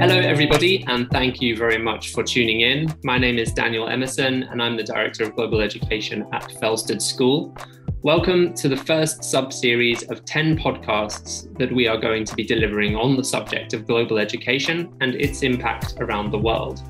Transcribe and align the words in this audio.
Hello, 0.00 0.18
everybody, 0.18 0.84
and 0.88 1.08
thank 1.10 1.40
you 1.40 1.56
very 1.56 1.78
much 1.78 2.12
for 2.12 2.22
tuning 2.22 2.62
in. 2.62 2.92
My 3.04 3.18
name 3.18 3.38
is 3.38 3.52
Daniel 3.52 3.88
Emerson, 3.88 4.44
and 4.44 4.62
I'm 4.62 4.76
the 4.76 4.82
Director 4.82 5.24
of 5.24 5.36
Global 5.36 5.60
Education 5.60 6.26
at 6.32 6.42
Felsted 6.60 7.00
School. 7.00 7.56
Welcome 8.02 8.54
to 8.54 8.68
the 8.68 8.76
first 8.76 9.22
sub 9.22 9.52
series 9.52 10.02
of 10.10 10.24
10 10.24 10.58
podcasts 10.58 11.56
that 11.58 11.72
we 11.72 11.86
are 11.86 11.98
going 11.98 12.24
to 12.24 12.34
be 12.34 12.44
delivering 12.44 12.96
on 12.96 13.16
the 13.16 13.24
subject 13.24 13.72
of 13.74 13.86
global 13.86 14.18
education 14.18 14.92
and 15.00 15.14
its 15.14 15.42
impact 15.42 15.94
around 15.98 16.30
the 16.30 16.38
world. 16.38 16.82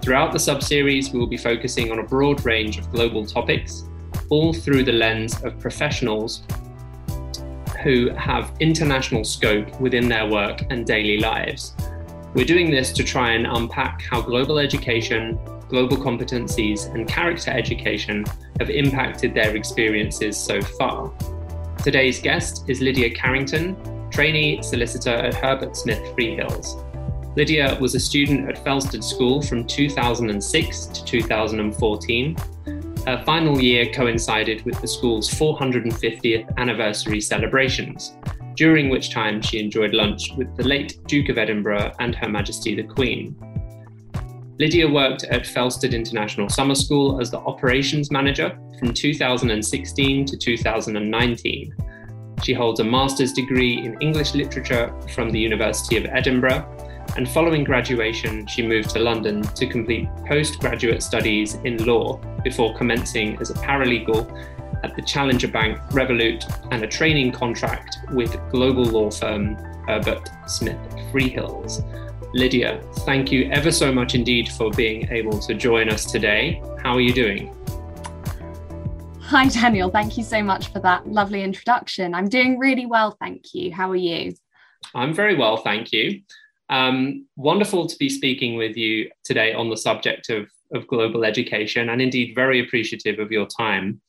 Throughout 0.00 0.32
the 0.32 0.38
sub 0.38 0.62
series, 0.62 1.12
we 1.12 1.18
will 1.18 1.26
be 1.26 1.36
focusing 1.36 1.90
on 1.90 1.98
a 1.98 2.04
broad 2.04 2.44
range 2.44 2.78
of 2.78 2.90
global 2.92 3.26
topics, 3.26 3.84
all 4.28 4.52
through 4.52 4.84
the 4.84 4.92
lens 4.92 5.42
of 5.42 5.58
professionals 5.58 6.42
who 7.82 8.10
have 8.10 8.52
international 8.60 9.24
scope 9.24 9.80
within 9.80 10.08
their 10.08 10.28
work 10.28 10.62
and 10.70 10.86
daily 10.86 11.18
lives. 11.18 11.74
We're 12.34 12.46
doing 12.46 12.70
this 12.70 12.92
to 12.92 13.04
try 13.04 13.32
and 13.32 13.46
unpack 13.46 14.02
how 14.02 14.22
global 14.22 14.58
education, 14.58 15.38
global 15.68 15.96
competencies, 15.96 16.92
and 16.94 17.08
character 17.08 17.50
education 17.50 18.24
have 18.58 18.70
impacted 18.70 19.34
their 19.34 19.56
experiences 19.56 20.36
so 20.36 20.62
far. 20.62 21.12
Today's 21.82 22.20
guest 22.20 22.64
is 22.68 22.80
Lydia 22.80 23.10
Carrington, 23.10 23.76
trainee 24.10 24.62
solicitor 24.62 25.10
at 25.10 25.34
Herbert 25.34 25.76
Smith 25.76 26.00
Freehills. 26.16 26.88
Lydia 27.36 27.78
was 27.80 27.94
a 27.94 28.00
student 28.00 28.48
at 28.48 28.62
Felsted 28.62 29.02
School 29.02 29.42
from 29.42 29.66
2006 29.66 30.86
to 30.86 31.04
2014. 31.04 32.36
Her 33.06 33.20
final 33.26 33.60
year 33.60 33.86
coincided 33.92 34.64
with 34.64 34.80
the 34.80 34.86
school's 34.86 35.28
450th 35.28 36.56
anniversary 36.56 37.20
celebrations, 37.20 38.14
during 38.54 38.90
which 38.90 39.10
time 39.10 39.42
she 39.42 39.58
enjoyed 39.58 39.92
lunch 39.92 40.30
with 40.36 40.56
the 40.56 40.62
late 40.62 40.98
Duke 41.08 41.28
of 41.28 41.36
Edinburgh 41.36 41.94
and 41.98 42.14
Her 42.14 42.28
Majesty 42.28 42.76
the 42.76 42.84
Queen. 42.84 43.34
Lydia 44.60 44.88
worked 44.88 45.24
at 45.24 45.46
Felsted 45.46 45.94
International 45.94 46.48
Summer 46.48 46.76
School 46.76 47.20
as 47.20 47.28
the 47.28 47.40
operations 47.40 48.12
manager 48.12 48.56
from 48.78 48.94
2016 48.94 50.24
to 50.24 50.36
2019. 50.36 51.74
She 52.44 52.52
holds 52.52 52.78
a 52.78 52.84
master's 52.84 53.32
degree 53.32 53.78
in 53.78 54.00
English 54.00 54.34
literature 54.34 54.94
from 55.12 55.30
the 55.30 55.40
University 55.40 55.96
of 55.96 56.04
Edinburgh 56.04 56.81
and 57.16 57.28
following 57.28 57.64
graduation, 57.64 58.46
she 58.46 58.66
moved 58.66 58.90
to 58.90 58.98
London 58.98 59.42
to 59.42 59.66
complete 59.66 60.08
postgraduate 60.26 61.02
studies 61.02 61.54
in 61.64 61.84
law 61.84 62.16
before 62.42 62.74
commencing 62.74 63.38
as 63.38 63.50
a 63.50 63.54
paralegal 63.54 64.26
at 64.82 64.96
the 64.96 65.02
Challenger 65.02 65.48
Bank 65.48 65.78
Revolut 65.90 66.44
and 66.70 66.82
a 66.82 66.86
training 66.86 67.32
contract 67.32 67.98
with 68.12 68.36
global 68.50 68.84
law 68.84 69.10
firm 69.10 69.56
Herbert 69.86 70.28
Smith 70.46 70.78
Freehills. 71.12 71.84
Lydia, 72.34 72.80
thank 73.00 73.30
you 73.30 73.50
ever 73.50 73.70
so 73.70 73.92
much 73.92 74.14
indeed 74.14 74.48
for 74.48 74.70
being 74.70 75.08
able 75.10 75.38
to 75.40 75.54
join 75.54 75.90
us 75.90 76.10
today. 76.10 76.62
How 76.82 76.94
are 76.94 77.00
you 77.00 77.12
doing? 77.12 77.54
Hi, 79.20 79.48
Daniel. 79.48 79.90
Thank 79.90 80.16
you 80.16 80.24
so 80.24 80.42
much 80.42 80.72
for 80.72 80.80
that 80.80 81.06
lovely 81.06 81.42
introduction. 81.42 82.14
I'm 82.14 82.28
doing 82.28 82.58
really 82.58 82.86
well, 82.86 83.16
thank 83.20 83.54
you. 83.54 83.72
How 83.72 83.90
are 83.90 83.96
you? 83.96 84.34
I'm 84.94 85.14
very 85.14 85.36
well, 85.36 85.58
thank 85.58 85.92
you. 85.92 86.22
Um, 86.72 87.26
wonderful 87.36 87.86
to 87.86 87.96
be 87.98 88.08
speaking 88.08 88.56
with 88.56 88.78
you 88.78 89.10
today 89.24 89.52
on 89.52 89.68
the 89.68 89.76
subject 89.76 90.30
of, 90.30 90.48
of 90.72 90.86
global 90.86 91.22
education, 91.22 91.90
and 91.90 92.00
indeed 92.00 92.34
very 92.34 92.60
appreciative 92.60 93.18
of 93.18 93.30
your 93.30 93.46
time. 93.46 94.00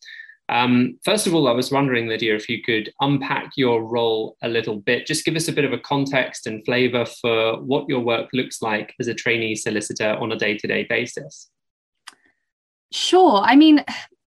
Um, 0.47 0.97
first 1.03 1.27
of 1.27 1.33
all, 1.33 1.49
I 1.49 1.51
was 1.51 1.71
wondering, 1.71 2.07
Lydia, 2.07 2.35
if 2.35 2.47
you 2.47 2.61
could 2.61 2.89
unpack 3.01 3.51
your 3.57 3.83
role 3.83 4.37
a 4.41 4.47
little 4.47 4.77
bit, 4.77 5.05
just 5.05 5.25
give 5.25 5.35
us 5.35 5.49
a 5.49 5.53
bit 5.53 5.65
of 5.65 5.73
a 5.73 5.77
context 5.79 6.47
and 6.47 6.63
flavour 6.63 7.05
for 7.05 7.61
what 7.61 7.89
your 7.89 7.99
work 7.99 8.29
looks 8.31 8.61
like 8.61 8.93
as 8.97 9.09
a 9.09 9.13
trainee 9.13 9.55
solicitor 9.55 10.15
on 10.21 10.31
a 10.31 10.37
day 10.37 10.57
to 10.57 10.65
day 10.65 10.85
basis. 10.89 11.49
Sure. 12.93 13.41
I 13.43 13.57
mean, 13.57 13.83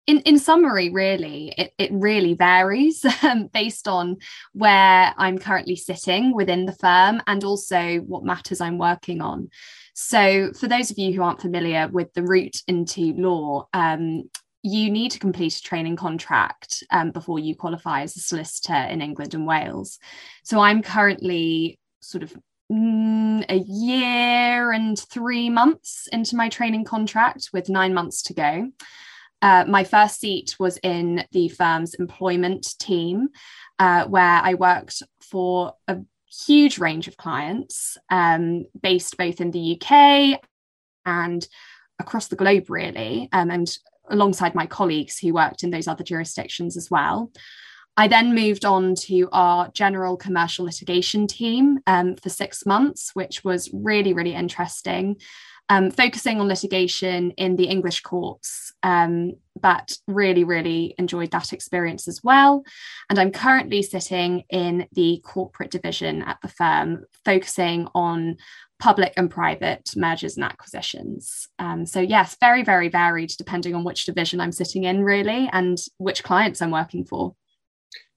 in, 0.10 0.22
in 0.22 0.40
summary, 0.40 0.90
really, 0.90 1.54
it, 1.56 1.72
it 1.78 1.92
really 1.94 2.34
varies 2.34 3.06
um, 3.24 3.46
based 3.54 3.88
on 3.88 4.18
where 4.54 5.14
I'm 5.16 5.38
currently 5.38 5.76
sitting 5.76 6.34
within 6.34 6.66
the 6.66 6.74
firm 6.74 7.22
and 7.28 7.44
also 7.44 7.98
what 8.00 8.24
matters 8.24 8.60
I'm 8.60 8.80
working 8.80 9.22
on. 9.22 9.50
So, 9.94 10.52
for 10.54 10.68
those 10.68 10.90
of 10.90 10.98
you 10.98 11.14
who 11.14 11.22
aren't 11.22 11.42
familiar 11.42 11.88
with 11.90 12.12
the 12.14 12.24
route 12.24 12.60
into 12.68 13.14
law, 13.18 13.68
um, 13.74 14.24
you 14.64 14.90
need 14.90 15.12
to 15.12 15.20
complete 15.20 15.56
a 15.56 15.62
training 15.62 15.96
contract 15.96 16.84
um, 16.90 17.12
before 17.12 17.38
you 17.38 17.56
qualify 17.56 18.02
as 18.02 18.16
a 18.16 18.20
solicitor 18.20 18.74
in 18.74 19.02
England 19.02 19.36
and 19.36 19.46
Wales. 19.46 20.00
So, 20.44 20.60
I'm 20.60 20.82
currently 20.82 21.78
sort 22.00 22.24
of 22.24 22.36
mm, 22.72 23.46
a 23.48 23.58
year 23.58 24.72
and 24.72 24.98
three 24.98 25.52
months 25.52 26.08
into 26.12 26.36
my 26.36 26.50
training 26.50 26.86
contract 26.86 27.50
with 27.54 27.70
nine 27.70 27.94
months 27.94 28.24
to 28.24 28.34
go. 28.34 28.72
Uh, 29.42 29.66
my 29.68 29.84
first 29.84 30.20
seat 30.20 30.56
was 30.60 30.78
in 30.84 31.26
the 31.32 31.48
firm's 31.50 31.94
employment 31.94 32.78
team, 32.80 33.30
uh, 33.80 34.06
where 34.06 34.42
I 34.44 34.56
worked 34.56 35.02
for 35.22 35.74
a 35.88 35.98
huge 36.46 36.78
range 36.78 37.08
of 37.08 37.18
clients 37.18 37.98
um, 38.10 38.66
based 38.80 39.18
both 39.18 39.42
in 39.42 39.52
the 39.52 39.80
UK 39.80 40.42
and 41.06 41.48
across 42.00 42.28
the 42.28 42.36
globe, 42.36 42.70
really, 42.70 43.30
um, 43.32 43.50
and 43.50 43.78
alongside 44.10 44.56
my 44.56 44.66
colleagues 44.66 45.18
who 45.20 45.34
worked 45.34 45.64
in 45.64 45.70
those 45.70 45.88
other 45.88 46.04
jurisdictions 46.04 46.76
as 46.78 46.90
well. 46.90 47.32
I 47.98 48.08
then 48.08 48.34
moved 48.34 48.64
on 48.64 48.96
to 48.96 49.28
our 49.34 49.70
general 49.74 50.16
commercial 50.16 50.66
litigation 50.66 51.28
team 51.28 51.80
um, 51.86 52.16
for 52.16 52.30
six 52.30 52.66
months, 52.66 53.12
which 53.14 53.44
was 53.44 53.70
really, 53.74 54.14
really 54.14 54.34
interesting 54.34 55.18
um, 55.70 55.92
focusing 55.92 56.42
on 56.42 56.48
litigation 56.48 57.32
in 57.32 57.56
the 57.56 57.66
English 57.66 58.02
courts, 58.02 58.74
um, 58.82 59.34
but 59.60 59.98
really, 60.08 60.44
really 60.44 60.96
enjoyed 60.98 61.32
that 61.32 61.54
experience 61.54 62.08
as 62.08 62.22
well. 62.24 62.64
And 63.10 63.20
I'm 63.20 63.32
currently 63.32 63.84
sitting 63.84 64.44
in 64.50 64.88
the 64.94 65.22
corporate 65.24 65.70
division 65.70 66.24
at 66.24 66.40
the 66.42 66.48
firm, 66.48 67.06
focusing 67.24 67.88
on 67.94 68.38
public 68.80 69.14
and 69.18 69.30
private 69.30 69.90
mergers 69.96 70.38
and 70.38 70.46
acquisitions. 70.46 71.48
Um, 71.60 71.86
so, 71.86 72.00
yes, 72.00 72.36
very, 72.40 72.64
very 72.64 72.90
varied 72.90 73.32
depending 73.38 73.76
on 73.76 73.84
which 73.84 74.06
division 74.06 74.40
I'm 74.40 74.54
sitting 74.54 74.86
in, 74.86 75.04
really, 75.04 75.50
and 75.52 75.78
which 75.98 76.24
clients 76.24 76.62
I'm 76.62 76.72
working 76.72 77.06
for. 77.06 77.36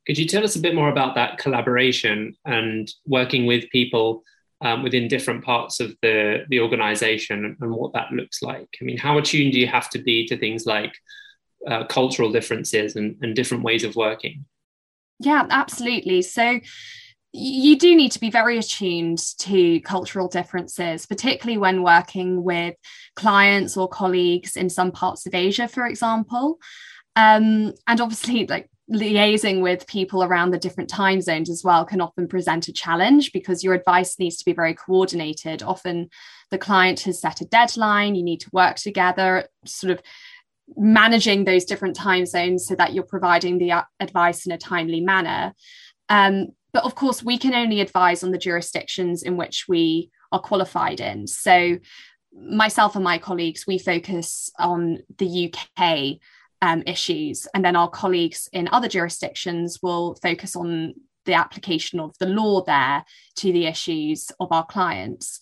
Could 0.07 0.19
you 0.19 0.27
tell 0.27 0.43
us 0.43 0.57
a 0.57 0.61
bit 0.61 0.75
more 0.75 0.89
about 0.89 1.15
that 1.17 1.39
collaboration 1.39 2.35
and 2.45 2.91
working 3.07 3.47
with 3.47 3.71
people 3.71 4.25
um, 4.63 4.83
within 4.83 5.09
different 5.09 5.45
parts 5.45 5.81
of 5.81 5.95
the, 6.03 6.45
the 6.49 6.61
organization 6.61 7.57
and 7.61 7.71
what 7.73 7.93
that 7.93 8.13
looks 8.13 8.43
like. 8.43 8.69
I 8.81 8.85
mean, 8.85 8.97
how 8.97 9.19
attuned 9.19 9.53
do 9.53 9.61
you 9.61 9.67
have 9.67 9.91
to 9.91 9.99
be 9.99 10.27
to 10.29 10.37
things 10.37 10.67
like 10.67 10.95
uh, 11.69 11.85
cultural 11.85 12.33
differences 12.33 12.97
and, 12.97 13.17
and 13.23 13.35
different 13.37 13.65
ways 13.65 13.85
of 13.85 13.97
working? 13.97 14.45
Yeah, 15.19 15.47
absolutely. 15.51 16.23
So, 16.23 16.61
you 17.35 17.79
do 17.79 17.97
need 17.97 18.13
to 18.13 18.21
be 18.21 18.31
very 18.31 18.59
attuned 18.59 19.19
to 19.39 19.81
cultural 19.81 20.29
differences, 20.29 21.07
particularly 21.07 21.57
when 21.57 21.83
working 21.83 22.45
with 22.45 22.75
clients 23.17 23.75
or 23.75 23.89
colleagues 23.89 24.55
in 24.55 24.69
some 24.69 24.93
parts 24.93 25.25
of 25.27 25.35
Asia, 25.35 25.67
for 25.67 25.87
example. 25.87 26.59
Um, 27.17 27.73
and 27.87 28.01
obviously, 28.01 28.47
like 28.47 28.69
liaising 28.93 29.63
with 29.63 29.87
people 29.87 30.23
around 30.23 30.51
the 30.51 30.59
different 30.59 30.91
time 30.91 31.21
zones 31.21 31.49
as 31.49 31.65
well 31.65 31.85
can 31.85 32.01
often 32.01 32.29
present 32.29 32.69
a 32.69 32.73
challenge 32.73 33.33
because 33.33 33.65
your 33.65 33.75
advice 33.75 34.19
needs 34.19 34.37
to 34.37 34.45
be 34.45 34.53
very 34.53 34.75
coordinated. 34.75 35.63
Often 35.63 36.11
the 36.51 36.59
client 36.59 37.01
has 37.01 37.21
set 37.21 37.41
a 37.41 37.47
deadline, 37.47 38.15
you 38.15 38.23
need 38.23 38.41
to 38.41 38.51
work 38.53 38.77
together, 38.77 39.49
sort 39.65 39.93
of 39.93 40.03
managing 40.77 41.45
those 41.45 41.65
different 41.65 41.97
time 41.97 42.27
zones 42.27 42.67
so 42.67 42.75
that 42.75 42.93
you're 42.93 43.05
providing 43.05 43.59
the 43.59 43.85
advice 44.01 44.47
in 44.47 44.53
a 44.53 44.59
timely 44.59 45.01
manner. 45.01 45.55
Um, 46.09 46.49
but 46.73 46.85
of 46.85 46.95
course, 46.95 47.23
we 47.23 47.39
can 47.39 47.55
only 47.55 47.81
advise 47.81 48.23
on 48.23 48.31
the 48.31 48.39
jurisdictions 48.39 49.23
in 49.23 49.37
which 49.37 49.67
we 49.69 50.11
are 50.31 50.41
qualified 50.41 51.01
in. 51.01 51.27
So, 51.27 51.79
myself 52.35 52.95
and 52.95 53.05
my 53.05 53.19
colleagues, 53.19 53.67
we 53.67 53.79
focus 53.79 54.51
on 54.59 55.01
the 55.19 55.53
UK 55.53 56.19
um, 56.63 56.83
issues. 56.87 57.47
And 57.53 57.65
then 57.65 57.77
our 57.77 57.91
colleagues 57.91 58.49
in 58.53 58.69
other 58.73 58.89
jurisdictions 58.89 59.81
will 59.83 60.15
focus 60.23 60.57
on 60.57 60.95
the 61.27 61.35
application 61.35 62.01
of 62.01 62.17
the 62.19 62.27
law 62.27 62.63
there 62.65 63.05
to 63.37 63.53
the 63.53 63.67
issues 63.67 64.31
of 64.41 64.51
our 64.51 64.65
clients. 64.65 65.41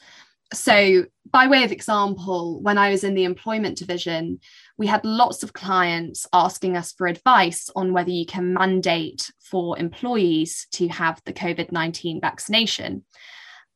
So, 0.52 1.04
by 1.30 1.46
way 1.46 1.62
of 1.62 1.70
example, 1.70 2.60
when 2.60 2.76
I 2.76 2.90
was 2.90 3.04
in 3.04 3.14
the 3.14 3.22
employment 3.22 3.78
division, 3.78 4.40
we 4.78 4.88
had 4.88 5.04
lots 5.04 5.44
of 5.44 5.52
clients 5.52 6.26
asking 6.32 6.76
us 6.76 6.92
for 6.92 7.06
advice 7.06 7.70
on 7.76 7.92
whether 7.92 8.10
you 8.10 8.26
can 8.26 8.54
mandate 8.54 9.30
for 9.38 9.78
employees 9.78 10.66
to 10.72 10.88
have 10.88 11.22
the 11.24 11.32
COVID 11.32 11.70
19 11.70 12.20
vaccination. 12.20 13.04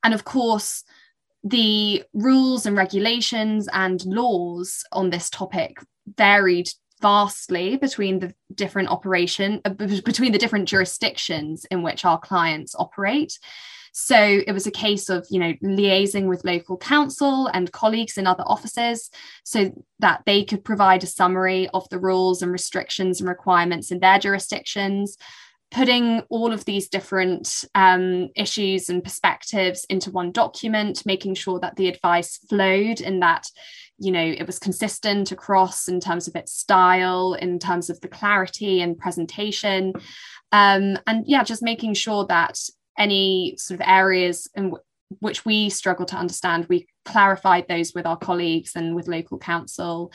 And 0.03 0.15
of 0.15 0.25
course, 0.25 0.83
the 1.45 2.03
rules 2.13 2.67
and 2.67 2.77
regulations 2.77 3.69
and 3.73 4.05
laws 4.05 4.83
on 4.91 5.11
this 5.11 5.31
topic 5.31 5.77
varied 6.17 6.69
vastly 7.01 7.77
between 7.77 8.19
the 8.19 8.35
different 8.55 8.89
operation 8.89 9.61
uh, 9.65 9.71
between 9.71 10.33
the 10.33 10.39
different 10.39 10.69
jurisdictions 10.69 11.67
in 11.71 11.83
which 11.83 12.05
our 12.05 12.19
clients 12.19 12.75
operate. 12.79 13.39
So 13.97 14.17
it 14.45 14.51
was 14.51 14.67
a 14.67 14.73
case 14.73 15.09
of, 15.09 15.25
you 15.31 15.39
know, 15.39 15.53
liaising 15.63 16.27
with 16.27 16.45
local 16.45 16.77
counsel 16.77 17.47
and 17.47 17.71
colleagues 17.71 18.19
in 18.19 18.27
other 18.27 18.43
offices 18.45 19.09
so 19.45 19.71
that 20.01 20.23
they 20.27 20.43
could 20.43 20.65
provide 20.65 21.05
a 21.05 21.07
summary 21.07 21.69
of 21.69 21.89
the 21.91 22.01
rules 22.01 22.43
and 22.43 22.51
restrictions 22.51 23.21
and 23.21 23.29
requirements 23.29 23.93
in 23.93 24.01
their 24.01 24.19
jurisdictions 24.19 25.17
putting 25.75 26.21
all 26.31 26.53
of 26.53 26.65
these 26.67 26.89
different 26.89 27.65
um, 27.75 28.29
issues 28.37 28.89
and 28.89 29.03
perspectives 29.03 29.85
into 29.91 30.13
one 30.13 30.31
document, 30.31 31.05
making 31.05 31.35
sure 31.35 31.59
that 31.59 31.75
the 31.75 31.89
advice 31.89 32.39
flowed 32.49 33.01
and 33.01 33.21
that, 33.21 33.49
you 33.99 34.13
know, 34.13 34.23
it 34.23 34.47
was 34.47 34.61
consistent 34.61 35.33
across 35.33 35.89
in 35.89 35.99
terms 35.99 36.29
of 36.29 36.37
its 36.37 36.53
style, 36.53 37.35
in 37.35 37.59
terms 37.59 37.91
of 37.91 38.01
the 38.01 38.09
clarity 38.09 38.83
and 38.83 38.97
presentation. 38.97 39.93
Um, 40.53 40.97
and 41.09 41.25
yeah, 41.27 41.43
just 41.43 41.63
making 41.63 41.95
sure 41.95 42.25
that 42.27 42.57
any 42.97 43.57
sort 43.59 43.81
of 43.81 43.87
areas 43.89 44.49
in 44.55 44.65
w- 44.67 44.83
which 45.19 45.45
we 45.45 45.71
struggle 45.71 46.07
to 46.07 46.17
understand, 46.17 46.67
we 46.69 46.87
clarified 47.05 47.67
those 47.69 47.93
with 47.95 48.07
our 48.07 48.17
colleagues 48.17 48.77
and 48.77 48.95
with 48.95 49.09
local 49.09 49.39
counsel. 49.39 50.13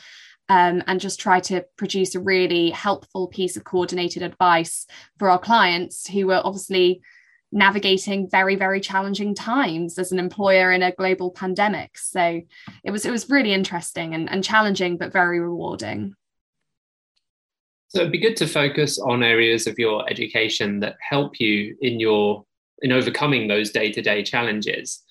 Um, 0.50 0.82
and 0.88 1.00
just 1.00 1.20
try 1.20 1.38
to 1.40 1.64
produce 1.76 2.16
a 2.16 2.20
really 2.20 2.70
helpful 2.70 3.28
piece 3.28 3.56
of 3.56 3.62
coordinated 3.62 4.22
advice 4.22 4.84
for 5.16 5.30
our 5.30 5.38
clients 5.38 6.08
who 6.08 6.26
were 6.26 6.42
obviously 6.44 7.00
navigating 7.52 8.28
very 8.28 8.56
very 8.56 8.80
challenging 8.80 9.34
times 9.34 9.96
as 9.96 10.12
an 10.12 10.18
employer 10.18 10.72
in 10.72 10.82
a 10.82 10.92
global 10.92 11.30
pandemic. 11.30 11.96
So 11.96 12.40
it 12.82 12.90
was 12.90 13.06
it 13.06 13.12
was 13.12 13.30
really 13.30 13.52
interesting 13.52 14.12
and, 14.14 14.28
and 14.28 14.42
challenging 14.42 14.96
but 14.98 15.12
very 15.12 15.38
rewarding. 15.38 16.14
So 17.88 18.00
it'd 18.00 18.12
be 18.12 18.18
good 18.18 18.36
to 18.38 18.46
focus 18.46 18.98
on 18.98 19.22
areas 19.22 19.66
of 19.66 19.78
your 19.78 20.08
education 20.10 20.80
that 20.80 20.96
help 21.00 21.38
you 21.38 21.76
in 21.80 22.00
your 22.00 22.44
in 22.82 22.90
overcoming 22.90 23.46
those 23.46 23.70
day-to-day 23.70 24.24
challenges. 24.24 25.02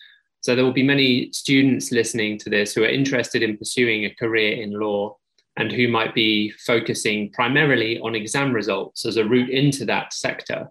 So 0.41 0.55
there 0.55 0.65
will 0.65 0.73
be 0.73 0.83
many 0.83 1.31
students 1.31 1.91
listening 1.91 2.37
to 2.39 2.49
this 2.49 2.73
who 2.73 2.83
are 2.83 2.89
interested 2.89 3.43
in 3.43 3.57
pursuing 3.57 4.05
a 4.05 4.15
career 4.15 4.61
in 4.61 4.71
law 4.71 5.15
and 5.59 5.71
who 5.71 5.89
might 5.89 6.15
be 6.15 6.51
focusing 6.65 7.29
primarily 7.31 7.99
on 7.99 8.15
exam 8.15 8.53
results 8.53 9.05
as 9.05 9.17
a 9.17 9.25
route 9.25 9.49
into 9.49 9.85
that 9.85 10.13
sector. 10.13 10.69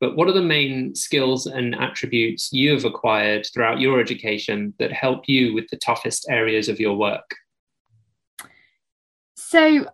But 0.00 0.16
what 0.16 0.28
are 0.28 0.32
the 0.32 0.40
main 0.40 0.94
skills 0.94 1.46
and 1.46 1.74
attributes 1.74 2.52
you 2.52 2.72
have 2.72 2.84
acquired 2.84 3.46
throughout 3.52 3.80
your 3.80 4.00
education 4.00 4.74
that 4.78 4.92
help 4.92 5.28
you 5.28 5.54
with 5.54 5.68
the 5.68 5.76
toughest 5.76 6.26
areas 6.30 6.68
of 6.68 6.78
your 6.80 6.96
work? 6.96 7.34
So, 9.36 9.86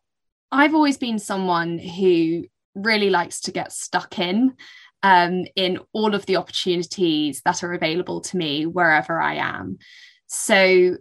I've 0.52 0.74
always 0.74 0.98
been 0.98 1.18
someone 1.18 1.78
who 1.78 2.44
really 2.74 3.10
likes 3.10 3.40
to 3.42 3.52
get 3.52 3.72
stuck 3.72 4.18
in 4.18 4.54
um, 5.02 5.44
in 5.56 5.78
all 5.92 6.14
of 6.14 6.26
the 6.26 6.36
opportunities 6.36 7.42
that 7.44 7.62
are 7.62 7.72
available 7.72 8.20
to 8.22 8.36
me 8.36 8.66
wherever 8.66 9.20
I 9.20 9.34
am. 9.34 9.78
So, 10.26 10.96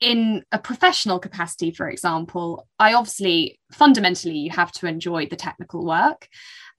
in 0.00 0.44
a 0.52 0.58
professional 0.58 1.18
capacity, 1.18 1.70
for 1.70 1.88
example, 1.88 2.66
I 2.78 2.94
obviously 2.94 3.58
fundamentally 3.72 4.36
you 4.36 4.50
have 4.50 4.72
to 4.72 4.86
enjoy 4.86 5.26
the 5.26 5.36
technical 5.36 5.84
work. 5.84 6.28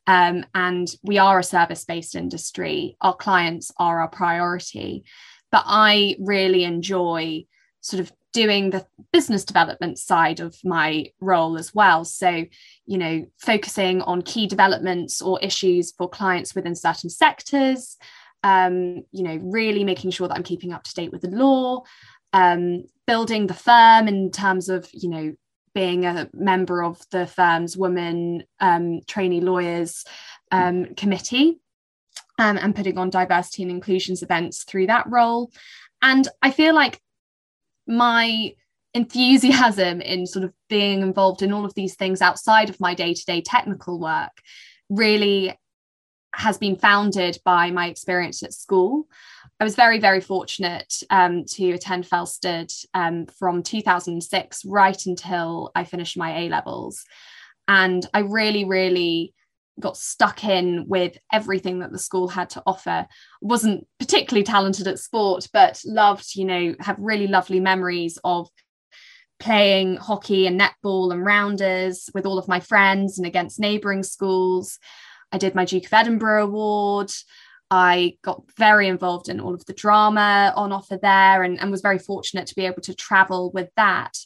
Um, 0.06 0.46
and 0.56 0.88
we 1.04 1.18
are 1.18 1.40
a 1.40 1.44
service 1.44 1.84
based 1.84 2.16
industry. 2.16 2.96
Our 3.02 3.16
clients 3.16 3.72
are 3.78 4.00
our 4.00 4.08
priority. 4.08 5.04
But 5.52 5.64
I 5.66 6.16
really 6.20 6.64
enjoy 6.64 7.46
sort 7.82 8.00
of 8.02 8.12
doing 8.34 8.70
the 8.70 8.86
business 9.12 9.44
development 9.44 9.98
side 9.98 10.40
of 10.40 10.56
my 10.64 11.08
role 11.20 11.58
as 11.58 11.74
well. 11.74 12.06
So, 12.06 12.46
you 12.86 12.98
know, 12.98 13.26
focusing 13.40 14.02
on 14.02 14.22
key 14.22 14.48
developments 14.48 15.22
or 15.22 15.40
issues 15.42 15.94
for 15.98 16.10
clients 16.10 16.54
within 16.54 16.76
certain 16.76 17.10
sectors, 17.10 17.98
um, 18.44 19.04
you 19.12 19.24
know, 19.24 19.40
really 19.42 19.84
making 19.84 20.12
sure 20.12 20.28
that 20.28 20.36
I'm 20.36 20.44
keeping 20.44 20.72
up 20.72 20.84
to 20.84 20.94
date 20.94 21.12
with 21.12 21.22
the 21.22 21.30
law, 21.30 21.84
um, 22.34 22.84
building 23.06 23.48
the 23.48 23.54
firm 23.54 24.08
in 24.08 24.32
terms 24.32 24.70
of, 24.70 24.90
you 24.94 25.10
know, 25.10 25.34
being 25.74 26.06
a 26.06 26.30
member 26.34 26.84
of 26.84 27.02
the 27.12 27.28
firm's 27.28 27.78
women 27.78 28.44
um, 28.60 29.02
trainee 29.08 29.42
lawyers 29.42 30.04
um, 30.52 30.94
committee. 30.96 31.60
Um, 32.40 32.58
and 32.58 32.76
putting 32.76 33.00
on 33.00 33.10
diversity 33.10 33.64
and 33.64 33.72
inclusions 33.72 34.22
events 34.22 34.64
through 34.64 34.88
that 34.88 35.10
role. 35.10 35.52
And 36.04 36.28
I 36.44 36.52
feel 36.52 36.76
like 36.76 37.02
my 37.88 38.54
enthusiasm 38.94 40.02
in 40.02 40.28
sort 40.28 40.46
of 40.46 40.54
being 40.70 41.02
involved 41.02 41.42
in 41.42 41.52
all 41.52 41.66
of 41.66 41.74
these 41.74 41.96
things 41.96 42.22
outside 42.22 42.70
of 42.70 42.80
my 42.80 42.94
day-to-day 42.94 43.42
technical 43.42 44.00
work 44.00 44.30
really 44.88 45.58
has 46.36 46.60
been 46.60 46.76
founded 46.76 47.40
by 47.44 47.72
my 47.72 47.88
experience 47.88 48.44
at 48.44 48.54
school. 48.54 49.08
I 49.60 49.64
was 49.64 49.76
very, 49.76 50.00
very 50.00 50.22
fortunate 50.22 50.94
um, 51.10 51.46
to 51.46 51.72
attend 51.72 52.06
Felsted 52.06 52.72
um, 52.94 53.26
from 53.26 53.64
2006 53.64 54.66
right 54.66 55.06
until 55.06 55.72
I 55.74 55.84
finished 55.84 56.18
my 56.18 56.42
A 56.42 56.50
levels. 56.50 57.04
And 57.68 58.06
I 58.14 58.20
really, 58.20 58.66
really 58.66 59.34
got 59.80 59.98
stuck 59.98 60.44
in 60.44 60.86
with 60.88 61.18
everything 61.32 61.80
that 61.80 61.92
the 61.92 62.00
school 62.00 62.28
had 62.28 62.52
to 62.52 62.64
offer. 62.66 63.08
Wasn't 63.42 63.88
particularly 64.00 64.44
talented 64.44 64.88
at 64.88 65.00
sport 65.00 65.48
but 65.54 65.82
loved 65.86 66.36
you 66.36 66.46
know 66.46 66.76
have 66.80 66.98
really 67.00 67.28
lovely 67.28 67.60
memories 67.60 68.18
of 68.24 68.50
playing 69.40 69.98
hockey 69.98 70.48
and 70.48 70.60
netball 70.60 71.12
and 71.12 71.24
rounders 71.24 72.10
with 72.16 72.26
all 72.26 72.40
of 72.40 72.48
my 72.48 72.60
friends 72.60 73.20
and 73.20 73.28
against 73.28 73.60
neighbouring 73.60 74.02
schools. 74.02 74.80
I 75.32 75.38
did 75.38 75.54
my 75.54 75.66
duke 75.66 75.86
of 75.86 75.94
edinburgh 75.94 76.46
award 76.46 77.12
i 77.72 78.14
got 78.24 78.44
very 78.58 78.88
involved 78.88 79.30
in 79.30 79.40
all 79.40 79.54
of 79.54 79.66
the 79.66 79.74
drama 79.74 80.54
on 80.56 80.72
offer 80.72 80.98
there 81.02 81.44
and, 81.44 81.60
and 81.60 81.72
was 81.72 81.82
very 81.82 82.00
fortunate 82.00 82.48
to 82.48 82.56
be 82.56 82.66
able 82.66 82.82
to 82.82 82.94
travel 82.94 83.52
with 83.52 83.70
that 83.76 84.18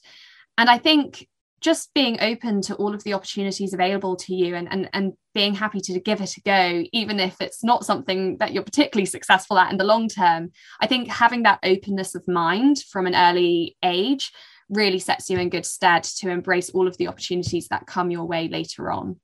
and 0.58 0.70
i 0.70 0.78
think 0.78 1.28
just 1.62 1.94
being 1.94 2.18
open 2.22 2.60
to 2.60 2.76
all 2.76 2.94
of 2.94 3.04
the 3.04 3.14
opportunities 3.14 3.74
available 3.74 4.16
to 4.16 4.34
you 4.34 4.56
and, 4.56 4.68
and, 4.72 4.90
and 4.94 5.14
being 5.36 5.54
happy 5.54 5.80
to 5.80 6.00
give 6.00 6.20
it 6.20 6.36
a 6.36 6.42
go, 6.42 6.84
even 6.92 7.20
if 7.20 7.40
it's 7.40 7.64
not 7.64 7.86
something 7.86 8.38
that 8.38 8.52
you're 8.52 8.64
particularly 8.64 9.06
successful 9.06 9.60
at 9.60 9.72
in 9.72 9.78
the 9.78 9.84
long 9.84 10.10
term. 10.10 10.52
I 10.80 10.88
think 10.88 11.08
having 11.08 11.44
that 11.44 11.60
openness 11.64 12.16
of 12.16 12.28
mind 12.28 12.80
from 12.90 13.06
an 13.06 13.16
early 13.16 13.78
age 13.84 14.32
really 14.70 15.00
sets 15.00 15.30
you 15.30 15.38
in 15.38 15.50
good 15.50 15.66
stead 15.66 16.04
to 16.04 16.30
embrace 16.30 16.72
all 16.72 16.88
of 16.88 16.98
the 16.98 17.08
opportunities 17.08 17.68
that 17.68 17.86
come 17.86 18.10
your 18.10 18.26
way 18.26 18.48
later 18.48 18.92
on. 18.92 19.20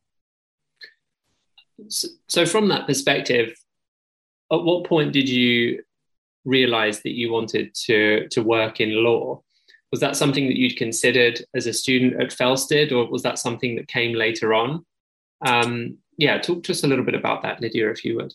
So, 1.90 2.46
from 2.46 2.70
that 2.70 2.88
perspective, 2.88 3.56
at 4.52 4.64
what 4.64 4.86
point 4.86 5.14
did 5.14 5.30
you 5.30 5.84
realize 6.46 7.02
that 7.02 7.18
you 7.18 7.32
wanted 7.32 7.74
to, 7.86 8.28
to 8.30 8.42
work 8.42 8.80
in 8.80 9.04
law? 9.04 9.42
was 9.92 10.02
that 10.02 10.16
something 10.16 10.48
that 10.48 10.58
you'd 10.58 10.78
considered 10.78 11.42
as 11.56 11.66
a 11.66 11.74
student 11.74 12.22
at 12.22 12.30
Felsted, 12.30 12.92
or 12.92 13.10
was 13.10 13.24
that 13.24 13.40
something 13.40 13.76
that 13.76 13.88
came 13.88 14.14
later 14.14 14.54
on? 14.54 14.86
Um, 15.46 15.98
yeah, 16.18 16.40
talk 16.40 16.64
to 16.64 16.72
us 16.72 16.84
a 16.84 16.88
little 16.88 17.06
bit 17.06 17.16
about 17.16 17.44
that, 17.44 17.62
Lydia, 17.62 17.90
if 17.92 18.04
you 18.04 18.16
would. 18.18 18.34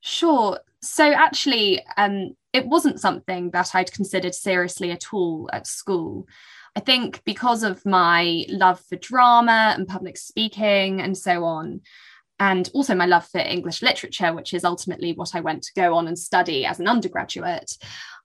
Sure. 0.00 0.60
So 0.80 1.12
actually, 1.12 1.84
um, 1.96 2.36
it 2.52 2.66
wasn't 2.66 3.00
something 3.00 3.50
that 3.50 3.74
I'd 3.74 3.92
considered 3.92 4.34
seriously 4.34 4.90
at 4.90 5.12
all 5.12 5.48
at 5.52 5.66
school. 5.66 6.26
I 6.76 6.80
think 6.80 7.22
because 7.24 7.62
of 7.62 7.84
my 7.84 8.44
love 8.48 8.80
for 8.80 8.96
drama 8.96 9.74
and 9.76 9.86
public 9.86 10.16
speaking 10.16 11.00
and 11.00 11.16
so 11.16 11.44
on, 11.44 11.80
and 12.42 12.68
also 12.74 12.96
my 12.96 13.06
love 13.06 13.24
for 13.28 13.38
English 13.38 13.82
literature, 13.82 14.34
which 14.34 14.52
is 14.52 14.64
ultimately 14.64 15.12
what 15.12 15.36
I 15.36 15.40
went 15.40 15.62
to 15.62 15.72
go 15.76 15.94
on 15.94 16.08
and 16.08 16.18
study 16.18 16.66
as 16.66 16.80
an 16.80 16.88
undergraduate, 16.88 17.70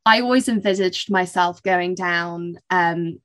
I 0.07 0.21
always 0.21 0.49
envisaged 0.49 1.11
myself 1.11 1.61
going 1.61 1.93
down 1.93 2.55
um, 2.71 3.21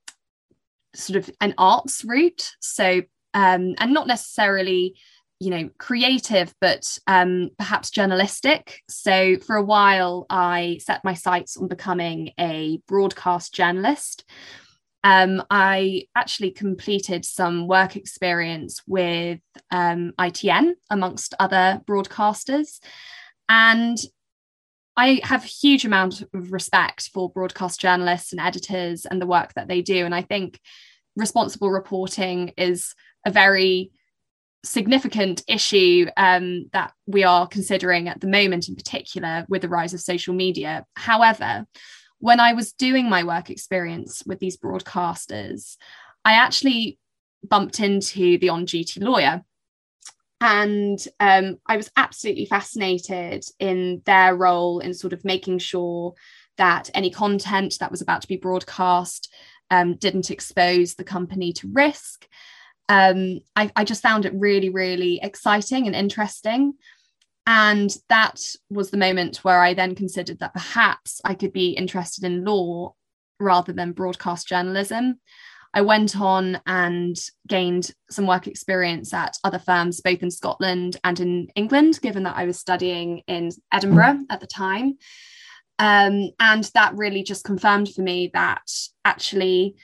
sort 0.94 1.16
of 1.16 1.30
an 1.40 1.54
arts 1.56 2.04
route. 2.04 2.50
So, 2.60 3.00
um, 3.32 3.74
and 3.78 3.94
not 3.94 4.06
necessarily, 4.06 4.94
you 5.40 5.48
know, 5.48 5.70
creative, 5.78 6.52
but 6.60 6.98
um, 7.06 7.48
perhaps 7.56 7.88
journalistic. 7.88 8.82
So, 8.90 9.38
for 9.38 9.56
a 9.56 9.64
while, 9.64 10.26
I 10.28 10.78
set 10.82 11.04
my 11.04 11.14
sights 11.14 11.56
on 11.56 11.68
becoming 11.68 12.32
a 12.38 12.82
broadcast 12.86 13.54
journalist. 13.54 14.26
Um, 15.04 15.42
I 15.50 16.04
actually 16.14 16.52
completed 16.52 17.24
some 17.24 17.66
work 17.66 17.96
experience 17.96 18.82
with 18.86 19.40
um, 19.70 20.12
ITN 20.18 20.74
amongst 20.90 21.34
other 21.40 21.80
broadcasters. 21.86 22.78
And 23.48 23.98
I 24.96 25.20
have 25.24 25.44
a 25.44 25.48
huge 25.48 25.84
amount 25.84 26.22
of 26.22 26.52
respect 26.52 27.10
for 27.12 27.30
broadcast 27.30 27.80
journalists 27.80 28.32
and 28.32 28.40
editors 28.40 29.06
and 29.06 29.20
the 29.20 29.26
work 29.26 29.54
that 29.54 29.66
they 29.66 29.82
do. 29.82 30.04
And 30.04 30.14
I 30.14 30.22
think 30.22 30.60
responsible 31.16 31.70
reporting 31.70 32.52
is 32.56 32.94
a 33.26 33.30
very 33.30 33.90
significant 34.64 35.42
issue 35.48 36.06
um, 36.16 36.68
that 36.72 36.92
we 37.06 37.24
are 37.24 37.46
considering 37.46 38.08
at 38.08 38.20
the 38.20 38.28
moment, 38.28 38.68
in 38.68 38.76
particular, 38.76 39.44
with 39.48 39.62
the 39.62 39.68
rise 39.68 39.94
of 39.94 40.00
social 40.00 40.34
media. 40.34 40.84
However, 40.94 41.66
when 42.22 42.38
I 42.38 42.52
was 42.52 42.72
doing 42.72 43.10
my 43.10 43.24
work 43.24 43.50
experience 43.50 44.22
with 44.24 44.38
these 44.38 44.56
broadcasters, 44.56 45.76
I 46.24 46.34
actually 46.34 47.00
bumped 47.42 47.80
into 47.80 48.38
the 48.38 48.48
on 48.48 48.64
duty 48.64 49.00
lawyer. 49.00 49.42
And 50.40 51.04
um, 51.18 51.58
I 51.66 51.76
was 51.76 51.90
absolutely 51.96 52.46
fascinated 52.46 53.44
in 53.58 54.02
their 54.06 54.36
role 54.36 54.78
in 54.78 54.94
sort 54.94 55.12
of 55.12 55.24
making 55.24 55.58
sure 55.58 56.14
that 56.58 56.90
any 56.94 57.10
content 57.10 57.78
that 57.80 57.90
was 57.90 58.02
about 58.02 58.22
to 58.22 58.28
be 58.28 58.36
broadcast 58.36 59.28
um, 59.72 59.96
didn't 59.96 60.30
expose 60.30 60.94
the 60.94 61.04
company 61.04 61.52
to 61.54 61.72
risk. 61.72 62.28
Um, 62.88 63.40
I, 63.56 63.72
I 63.74 63.82
just 63.82 64.02
found 64.02 64.26
it 64.26 64.32
really, 64.36 64.68
really 64.68 65.18
exciting 65.20 65.88
and 65.88 65.96
interesting. 65.96 66.74
And 67.46 67.94
that 68.08 68.40
was 68.70 68.90
the 68.90 68.96
moment 68.96 69.38
where 69.38 69.60
I 69.60 69.74
then 69.74 69.94
considered 69.94 70.38
that 70.38 70.52
perhaps 70.52 71.20
I 71.24 71.34
could 71.34 71.52
be 71.52 71.70
interested 71.70 72.24
in 72.24 72.44
law 72.44 72.94
rather 73.40 73.72
than 73.72 73.92
broadcast 73.92 74.46
journalism. 74.48 75.18
I 75.74 75.80
went 75.80 76.20
on 76.20 76.60
and 76.66 77.16
gained 77.48 77.90
some 78.10 78.26
work 78.26 78.46
experience 78.46 79.12
at 79.14 79.36
other 79.42 79.58
firms, 79.58 80.00
both 80.00 80.22
in 80.22 80.30
Scotland 80.30 80.98
and 81.02 81.18
in 81.18 81.48
England, 81.56 81.98
given 82.02 82.24
that 82.24 82.36
I 82.36 82.44
was 82.44 82.58
studying 82.58 83.22
in 83.26 83.50
Edinburgh 83.72 84.20
at 84.30 84.40
the 84.40 84.46
time. 84.46 84.98
Um, 85.78 86.30
and 86.38 86.70
that 86.74 86.94
really 86.94 87.22
just 87.22 87.44
confirmed 87.44 87.88
for 87.88 88.02
me 88.02 88.30
that 88.34 88.62
actually, 89.04 89.76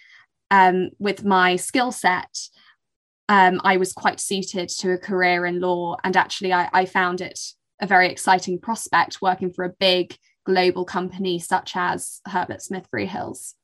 um, 0.50 0.90
with 0.98 1.24
my 1.24 1.56
skill 1.56 1.90
set, 1.90 2.36
um, 3.28 3.60
I 3.62 3.76
was 3.76 3.92
quite 3.92 4.20
suited 4.20 4.68
to 4.70 4.92
a 4.92 4.98
career 4.98 5.44
in 5.46 5.60
law. 5.60 5.96
And 6.02 6.16
actually, 6.16 6.52
I, 6.52 6.68
I 6.72 6.86
found 6.86 7.20
it 7.20 7.38
a 7.80 7.86
very 7.86 8.08
exciting 8.08 8.58
prospect 8.58 9.20
working 9.20 9.52
for 9.52 9.64
a 9.64 9.74
big 9.78 10.16
global 10.44 10.84
company 10.84 11.38
such 11.38 11.72
as 11.76 12.20
Herbert 12.26 12.62
Smith 12.62 12.88
Freehills. 12.92 13.54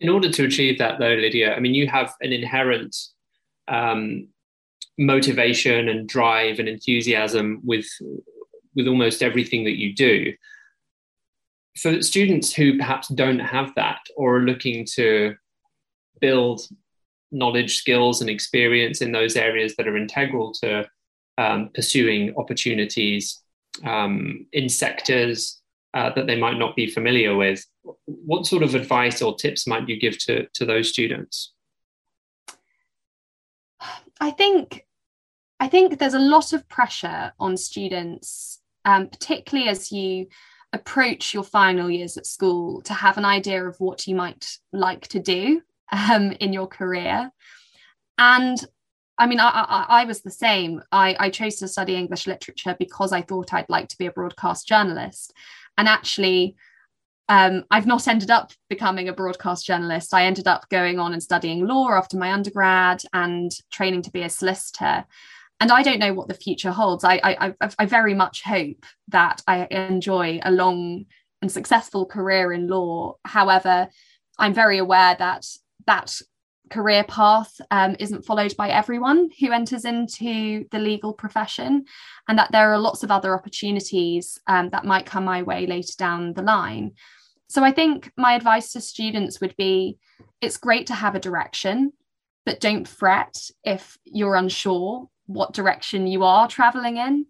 In 0.00 0.08
order 0.08 0.30
to 0.32 0.44
achieve 0.44 0.78
that, 0.78 0.98
though, 0.98 1.14
Lydia, 1.14 1.54
I 1.54 1.60
mean, 1.60 1.74
you 1.74 1.86
have 1.88 2.14
an 2.22 2.32
inherent 2.32 2.96
um, 3.68 4.28
motivation 4.98 5.88
and 5.88 6.08
drive 6.08 6.58
and 6.58 6.68
enthusiasm 6.68 7.60
with 7.62 7.86
with 8.74 8.88
almost 8.88 9.22
everything 9.22 9.64
that 9.64 9.78
you 9.78 9.94
do. 9.94 10.32
For 11.78 12.00
students 12.00 12.54
who 12.54 12.78
perhaps 12.78 13.08
don't 13.08 13.38
have 13.38 13.74
that 13.76 14.00
or 14.16 14.36
are 14.36 14.40
looking 14.40 14.86
to 14.94 15.34
build 16.20 16.62
knowledge, 17.32 17.76
skills, 17.76 18.20
and 18.20 18.30
experience 18.30 19.00
in 19.00 19.12
those 19.12 19.36
areas 19.36 19.74
that 19.76 19.88
are 19.88 19.96
integral 19.96 20.52
to 20.52 20.86
um, 21.38 21.70
pursuing 21.74 22.34
opportunities 22.36 23.40
um, 23.84 24.46
in 24.52 24.68
sectors 24.68 25.60
uh, 25.94 26.10
that 26.14 26.26
they 26.26 26.36
might 26.36 26.58
not 26.58 26.76
be 26.76 26.86
familiar 26.86 27.36
with. 27.36 27.64
What 28.04 28.46
sort 28.46 28.62
of 28.62 28.74
advice 28.74 29.22
or 29.22 29.34
tips 29.34 29.66
might 29.66 29.88
you 29.88 29.98
give 29.98 30.18
to, 30.24 30.46
to 30.54 30.64
those 30.64 30.88
students? 30.88 31.52
I 34.20 34.30
think 34.30 34.86
I 35.58 35.68
think 35.68 35.98
there's 35.98 36.14
a 36.14 36.18
lot 36.18 36.52
of 36.52 36.68
pressure 36.68 37.32
on 37.38 37.56
students, 37.56 38.60
um, 38.84 39.06
particularly 39.08 39.68
as 39.68 39.92
you 39.92 40.26
approach 40.72 41.32
your 41.32 41.44
final 41.44 41.88
years 41.88 42.16
at 42.16 42.26
school, 42.26 42.80
to 42.82 42.92
have 42.92 43.16
an 43.16 43.24
idea 43.24 43.64
of 43.64 43.78
what 43.78 44.06
you 44.06 44.16
might 44.16 44.58
like 44.72 45.06
to 45.08 45.20
do 45.20 45.62
um, 45.90 46.32
in 46.32 46.52
your 46.52 46.66
career. 46.66 47.30
And 48.18 48.58
I 49.18 49.26
mean, 49.26 49.40
I, 49.40 49.48
I, 49.48 49.86
I 50.02 50.04
was 50.04 50.22
the 50.22 50.30
same. 50.30 50.82
I, 50.90 51.16
I 51.18 51.30
chose 51.30 51.56
to 51.56 51.68
study 51.68 51.96
English 51.96 52.26
literature 52.26 52.76
because 52.78 53.12
I 53.12 53.22
thought 53.22 53.52
I'd 53.52 53.68
like 53.68 53.88
to 53.88 53.98
be 53.98 54.06
a 54.06 54.12
broadcast 54.12 54.66
journalist. 54.66 55.32
And 55.76 55.88
actually, 55.88 56.56
um, 57.28 57.64
I've 57.70 57.86
not 57.86 58.08
ended 58.08 58.30
up 58.30 58.52
becoming 58.68 59.08
a 59.08 59.12
broadcast 59.12 59.66
journalist. 59.66 60.12
I 60.12 60.24
ended 60.24 60.46
up 60.46 60.68
going 60.70 60.98
on 60.98 61.12
and 61.12 61.22
studying 61.22 61.66
law 61.66 61.90
after 61.92 62.16
my 62.16 62.32
undergrad 62.32 63.02
and 63.12 63.50
training 63.70 64.02
to 64.02 64.10
be 64.10 64.22
a 64.22 64.28
solicitor. 64.28 65.04
And 65.60 65.70
I 65.70 65.82
don't 65.82 66.00
know 66.00 66.12
what 66.12 66.28
the 66.28 66.34
future 66.34 66.72
holds. 66.72 67.04
I, 67.04 67.20
I, 67.24 67.68
I 67.78 67.86
very 67.86 68.14
much 68.14 68.42
hope 68.42 68.84
that 69.08 69.42
I 69.46 69.66
enjoy 69.70 70.40
a 70.42 70.50
long 70.50 71.04
and 71.40 71.52
successful 71.52 72.04
career 72.04 72.52
in 72.52 72.66
law. 72.66 73.14
However, 73.24 73.88
I'm 74.38 74.54
very 74.54 74.78
aware 74.78 75.14
that 75.18 75.46
that 75.86 76.14
career 76.72 77.04
path 77.04 77.60
um, 77.70 77.94
isn't 77.98 78.24
followed 78.24 78.56
by 78.56 78.70
everyone 78.70 79.28
who 79.38 79.52
enters 79.52 79.84
into 79.84 80.64
the 80.70 80.78
legal 80.78 81.12
profession, 81.12 81.84
and 82.28 82.38
that 82.38 82.50
there 82.50 82.72
are 82.72 82.78
lots 82.78 83.02
of 83.02 83.10
other 83.10 83.34
opportunities 83.34 84.38
um, 84.46 84.70
that 84.70 84.84
might 84.84 85.06
come 85.06 85.24
my 85.24 85.42
way 85.42 85.66
later 85.66 85.92
down 85.98 86.32
the 86.32 86.42
line. 86.42 86.92
So, 87.48 87.62
I 87.62 87.72
think 87.72 88.10
my 88.16 88.34
advice 88.34 88.72
to 88.72 88.80
students 88.80 89.40
would 89.40 89.54
be 89.56 89.98
it's 90.40 90.56
great 90.56 90.86
to 90.86 90.94
have 90.94 91.14
a 91.14 91.20
direction, 91.20 91.92
but 92.46 92.60
don't 92.60 92.88
fret 92.88 93.36
if 93.62 93.98
you're 94.04 94.36
unsure 94.36 95.08
what 95.26 95.52
direction 95.54 96.06
you 96.06 96.24
are 96.24 96.48
traveling 96.48 96.96
in. 96.96 97.26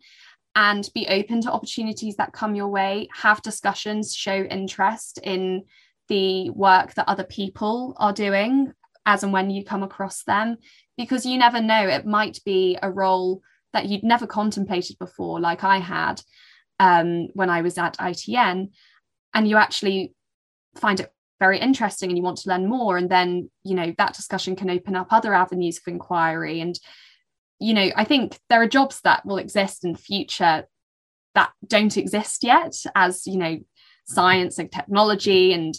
And 0.54 0.86
be 0.94 1.08
open 1.08 1.40
to 1.42 1.50
opportunities 1.50 2.16
that 2.16 2.34
come 2.34 2.54
your 2.54 2.68
way, 2.68 3.08
have 3.14 3.40
discussions, 3.40 4.14
show 4.14 4.34
interest 4.34 5.18
in 5.22 5.64
the 6.12 6.50
work 6.50 6.92
that 6.92 7.08
other 7.08 7.24
people 7.24 7.96
are 7.96 8.12
doing 8.12 8.70
as 9.06 9.22
and 9.22 9.32
when 9.32 9.48
you 9.48 9.64
come 9.64 9.82
across 9.82 10.24
them 10.24 10.58
because 10.98 11.24
you 11.24 11.38
never 11.38 11.58
know 11.58 11.88
it 11.88 12.04
might 12.04 12.38
be 12.44 12.76
a 12.82 12.90
role 12.90 13.40
that 13.72 13.86
you'd 13.86 14.04
never 14.04 14.26
contemplated 14.26 14.98
before 14.98 15.40
like 15.40 15.64
i 15.64 15.78
had 15.78 16.20
um, 16.78 17.28
when 17.32 17.48
i 17.48 17.62
was 17.62 17.78
at 17.78 17.96
itn 17.96 18.68
and 19.32 19.48
you 19.48 19.56
actually 19.56 20.12
find 20.76 21.00
it 21.00 21.10
very 21.40 21.58
interesting 21.58 22.10
and 22.10 22.18
you 22.18 22.22
want 22.22 22.36
to 22.36 22.50
learn 22.50 22.68
more 22.68 22.98
and 22.98 23.10
then 23.10 23.50
you 23.64 23.74
know 23.74 23.94
that 23.96 24.12
discussion 24.12 24.54
can 24.54 24.68
open 24.68 24.94
up 24.94 25.06
other 25.10 25.32
avenues 25.32 25.78
of 25.78 25.90
inquiry 25.90 26.60
and 26.60 26.78
you 27.58 27.72
know 27.72 27.90
i 27.96 28.04
think 28.04 28.38
there 28.50 28.60
are 28.60 28.68
jobs 28.68 29.00
that 29.02 29.24
will 29.24 29.38
exist 29.38 29.82
in 29.82 29.96
future 29.96 30.66
that 31.34 31.52
don't 31.66 31.96
exist 31.96 32.44
yet 32.44 32.74
as 32.94 33.26
you 33.26 33.38
know 33.38 33.58
science 34.04 34.58
and 34.58 34.70
technology 34.70 35.54
and 35.54 35.74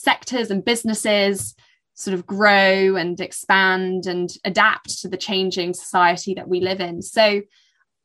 sectors 0.00 0.50
and 0.50 0.64
businesses 0.64 1.54
sort 1.92 2.14
of 2.14 2.24
grow 2.24 2.96
and 2.96 3.20
expand 3.20 4.06
and 4.06 4.30
adapt 4.44 5.00
to 5.00 5.08
the 5.08 5.18
changing 5.18 5.74
society 5.74 6.32
that 6.32 6.48
we 6.48 6.60
live 6.60 6.80
in. 6.80 7.02
So 7.02 7.42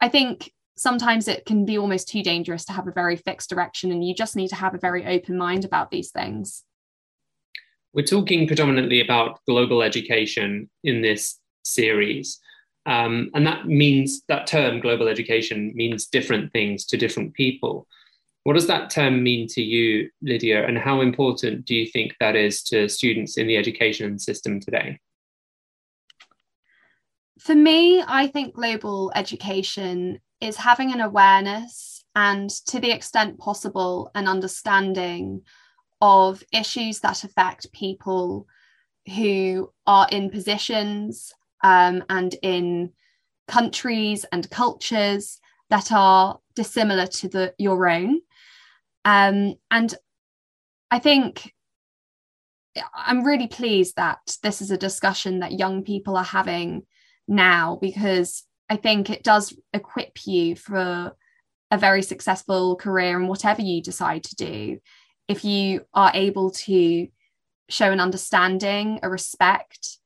I 0.02 0.10
think 0.10 0.52
sometimes 0.76 1.30
it 1.30 1.46
can 1.46 1.64
be 1.64 1.78
almost 1.78 2.10
too 2.10 2.22
dangerous 2.22 2.66
to 2.66 2.74
have 2.74 2.88
a 2.88 2.92
very 2.92 3.16
fixed 3.16 3.50
direction, 3.50 3.94
and 3.94 4.06
you 4.06 4.14
just 4.14 4.36
need 4.36 4.50
to 4.50 4.56
have 4.56 4.76
a 4.76 4.80
very 4.80 5.06
open 5.06 5.38
mind 5.38 5.64
about 5.64 5.90
these 5.90 6.12
things. 6.12 6.66
We're 7.94 8.06
talking 8.06 8.46
predominantly 8.46 9.00
about 9.00 9.40
global 9.48 9.82
education 9.82 10.70
in 10.84 11.02
this 11.02 11.40
series. 11.64 12.40
Um, 12.86 13.32
and 13.34 13.48
that 13.48 13.68
means 13.68 14.22
that 14.28 14.48
term 14.48 14.82
global 14.82 15.08
education 15.08 15.72
means 15.76 16.08
different 16.08 16.52
things 16.52 16.86
to 16.88 16.98
different 16.98 17.34
people. 17.36 17.88
What 18.46 18.54
does 18.54 18.68
that 18.68 18.92
term 18.92 19.24
mean 19.24 19.48
to 19.50 19.62
you, 19.64 20.12
Lydia, 20.22 20.68
and 20.68 20.78
how 20.78 21.02
important 21.02 21.66
do 21.66 21.74
you 21.74 21.88
think 21.88 22.14
that 22.20 22.36
is 22.36 22.62
to 22.66 22.88
students 22.88 23.38
in 23.40 23.48
the 23.48 23.58
education 23.58 24.20
system 24.20 24.60
today? 24.60 25.00
For 27.40 27.56
me, 27.56 28.04
I 28.08 28.28
think 28.28 28.54
global 28.54 29.12
education 29.16 30.20
is 30.42 30.58
having 30.58 30.94
an 30.94 31.02
awareness 31.02 32.04
and, 32.14 32.52
to 32.68 32.80
the 32.80 32.92
extent 32.92 33.40
possible, 33.40 34.12
an 34.14 34.28
understanding 34.28 35.42
of 36.00 36.44
issues 36.52 37.00
that 37.00 37.24
affect 37.24 37.74
people 37.74 38.46
who 39.16 39.72
are 39.88 40.08
in 40.12 40.30
positions 40.30 41.34
um, 41.64 42.04
and 42.10 42.36
in 42.44 42.92
countries 43.48 44.24
and 44.32 44.48
cultures 44.52 45.40
that 45.72 45.92
are 45.92 46.40
dissimilar 46.54 47.08
to 47.08 47.28
the, 47.28 47.54
your 47.58 47.90
own. 47.90 48.22
Um, 49.06 49.56
and 49.72 49.94
I 50.92 51.00
think 51.00 51.54
I'm 52.94 53.24
really 53.24 53.48
pleased 53.48 53.96
that 53.96 54.20
this 54.44 54.62
is 54.62 54.72
a 54.72 54.78
discussion 54.78 55.40
that 55.40 55.58
young 55.58 55.84
people 55.84 56.18
are 56.18 56.24
having 56.24 56.84
now 57.28 57.78
because 57.82 58.44
I 58.70 58.76
think 58.76 59.10
it 59.10 59.24
does 59.24 59.56
equip 59.74 60.26
you 60.26 60.56
for 60.56 61.16
a 61.72 61.78
very 61.78 62.02
successful 62.02 62.76
career 62.76 63.20
in 63.20 63.28
whatever 63.28 63.62
you 63.62 63.82
decide 63.82 64.24
to 64.26 64.36
do. 64.36 64.80
If 65.28 65.46
you 65.46 65.86
are 65.94 66.12
able 66.14 66.52
to 66.52 67.08
show 67.70 67.92
an 67.92 68.00
understanding, 68.00 69.00
a 69.02 69.10
respect, 69.10 69.98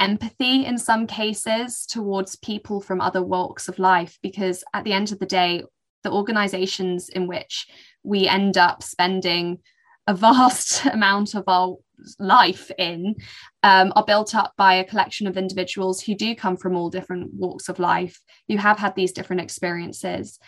empathy 0.00 0.64
in 0.64 0.78
some 0.78 1.06
cases 1.06 1.86
towards 1.86 2.36
people 2.36 2.80
from 2.80 3.00
other 3.00 3.22
walks 3.22 3.68
of 3.68 3.78
life, 3.78 4.18
because 4.22 4.62
at 4.74 4.84
the 4.84 4.92
end 4.92 5.10
of 5.12 5.18
the 5.18 5.26
day, 5.26 5.64
the 6.02 6.12
organizations 6.12 7.08
in 7.08 7.26
which 7.26 7.66
we 8.02 8.26
end 8.26 8.56
up 8.56 8.82
spending 8.82 9.58
a 10.06 10.14
vast 10.14 10.84
amount 10.92 11.34
of 11.34 11.44
our 11.46 11.76
life 12.18 12.70
in 12.78 13.16
um, 13.62 13.92
are 13.96 14.04
built 14.04 14.34
up 14.34 14.54
by 14.56 14.74
a 14.74 14.84
collection 14.84 15.26
of 15.26 15.36
individuals 15.36 16.00
who 16.00 16.14
do 16.14 16.34
come 16.34 16.56
from 16.56 16.76
all 16.76 16.90
different 16.90 17.32
walks 17.34 17.68
of 17.68 17.78
life, 17.78 18.20
who 18.48 18.56
have 18.56 18.78
had 18.78 18.94
these 18.94 19.12
different 19.12 19.42
experiences. 19.42 20.38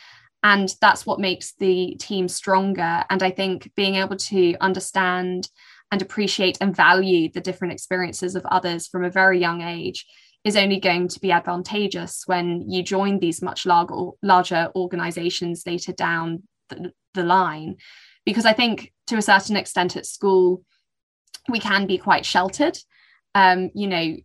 And 0.42 0.72
that's 0.80 1.04
what 1.04 1.20
makes 1.20 1.52
the 1.58 1.96
team 1.98 2.28
stronger. 2.28 3.04
And 3.10 3.22
I 3.22 3.30
think 3.30 3.70
being 3.74 3.96
able 3.96 4.16
to 4.16 4.56
understand 4.60 5.48
and 5.92 6.00
appreciate 6.00 6.58
and 6.60 6.74
value 6.74 7.30
the 7.30 7.40
different 7.40 7.72
experiences 7.72 8.36
of 8.36 8.46
others 8.46 8.86
from 8.86 9.04
a 9.04 9.10
very 9.10 9.38
young 9.38 9.60
age 9.60 10.06
is 10.44 10.56
only 10.56 10.80
going 10.80 11.08
to 11.08 11.20
be 11.20 11.32
advantageous 11.32 12.22
when 12.26 12.68
you 12.70 12.82
join 12.82 13.18
these 13.18 13.42
much 13.42 13.66
larger, 13.66 13.94
larger 14.22 14.70
organizations 14.74 15.64
later 15.66 15.92
down 15.92 16.42
the, 16.68 16.92
the 17.14 17.22
line. 17.22 17.76
Because 18.24 18.46
I 18.46 18.52
think 18.52 18.92
to 19.08 19.16
a 19.16 19.22
certain 19.22 19.56
extent 19.56 19.96
at 19.96 20.06
school, 20.06 20.62
we 21.48 21.58
can 21.58 21.86
be 21.86 21.98
quite 21.98 22.24
sheltered. 22.24 22.78
Um, 23.34 23.70
you 23.74 23.86
know, 23.86 24.16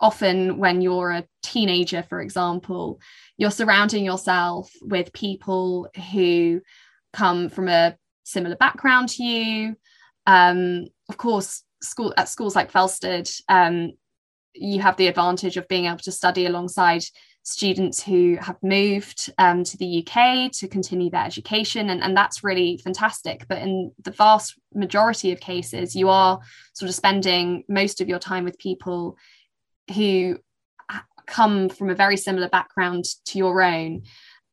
often 0.00 0.58
when 0.58 0.80
you're 0.80 1.10
a 1.10 1.26
teenager, 1.42 2.02
for 2.02 2.20
example, 2.20 3.00
you're 3.36 3.50
surrounding 3.50 4.04
yourself 4.04 4.70
with 4.80 5.12
people 5.12 5.88
who 6.12 6.60
come 7.12 7.48
from 7.48 7.68
a 7.68 7.96
similar 8.24 8.56
background 8.56 9.10
to 9.10 9.24
you. 9.24 9.76
Um, 10.26 10.86
of 11.08 11.16
course, 11.16 11.64
school 11.82 12.14
at 12.16 12.28
schools 12.28 12.54
like 12.54 12.72
Felsted, 12.72 13.30
um, 13.48 13.92
you 14.54 14.80
have 14.80 14.96
the 14.96 15.06
advantage 15.06 15.56
of 15.56 15.68
being 15.68 15.86
able 15.86 15.98
to 15.98 16.12
study 16.12 16.46
alongside 16.46 17.04
students 17.42 18.02
who 18.02 18.36
have 18.40 18.56
moved 18.62 19.32
um, 19.38 19.64
to 19.64 19.76
the 19.78 20.06
UK 20.06 20.52
to 20.52 20.68
continue 20.68 21.10
their 21.10 21.24
education, 21.24 21.90
and, 21.90 22.02
and 22.02 22.16
that's 22.16 22.44
really 22.44 22.78
fantastic. 22.82 23.46
But 23.48 23.58
in 23.58 23.92
the 24.02 24.10
vast 24.10 24.58
majority 24.74 25.32
of 25.32 25.40
cases, 25.40 25.96
you 25.96 26.08
are 26.08 26.40
sort 26.74 26.88
of 26.88 26.94
spending 26.94 27.64
most 27.68 28.00
of 28.00 28.08
your 28.08 28.18
time 28.18 28.44
with 28.44 28.58
people 28.58 29.16
who 29.94 30.38
come 31.30 31.68
from 31.68 31.88
a 31.88 31.94
very 31.94 32.16
similar 32.16 32.48
background 32.48 33.04
to 33.26 33.38
your 33.38 33.62
own. 33.62 34.02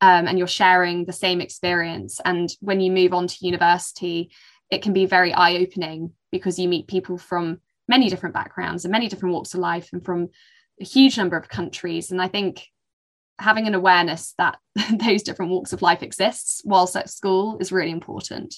Um, 0.00 0.28
and 0.28 0.38
you're 0.38 0.46
sharing 0.46 1.04
the 1.04 1.12
same 1.12 1.40
experience. 1.40 2.20
And 2.24 2.48
when 2.60 2.80
you 2.80 2.92
move 2.92 3.12
on 3.12 3.26
to 3.26 3.46
university, 3.46 4.30
it 4.70 4.80
can 4.80 4.92
be 4.92 5.06
very 5.06 5.32
eye 5.32 5.56
opening 5.56 6.12
because 6.30 6.56
you 6.56 6.68
meet 6.68 6.86
people 6.86 7.18
from 7.18 7.60
many 7.88 8.08
different 8.08 8.34
backgrounds 8.34 8.84
and 8.84 8.92
many 8.92 9.08
different 9.08 9.34
walks 9.34 9.54
of 9.54 9.60
life 9.60 9.88
and 9.92 10.04
from 10.04 10.28
a 10.80 10.84
huge 10.84 11.16
number 11.16 11.36
of 11.36 11.48
countries. 11.48 12.10
And 12.10 12.20
I 12.20 12.28
think 12.28 12.66
having 13.38 13.66
an 13.66 13.74
awareness 13.74 14.34
that 14.38 14.58
those 14.92 15.22
different 15.22 15.50
walks 15.50 15.72
of 15.72 15.82
life 15.82 16.02
exists 16.02 16.62
whilst 16.64 16.96
at 16.96 17.10
school 17.10 17.58
is 17.58 17.72
really 17.72 17.90
important. 17.90 18.54